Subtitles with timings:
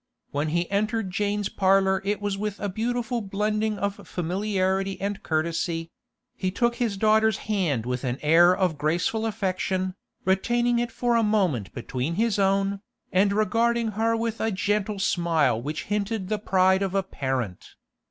[0.31, 5.91] When he entered Jane's parlour it was with a beautiful blending of familiarity and courtesy;
[6.35, 9.93] he took his daughter's hand with an air of graceful affection,
[10.25, 15.61] retaining it for a moment between his own, and regarding her with a gentle smile
[15.61, 17.75] which hinted the pride of a parent.